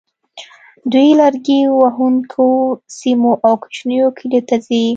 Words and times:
دوی 0.91 1.09
لرګي 1.21 1.61
وهونکو 1.81 2.45
سیمو 2.97 3.31
او 3.45 3.53
کوچنیو 3.61 4.05
کلیو 4.17 4.41
ته 4.49 4.55
ځي 4.65 4.83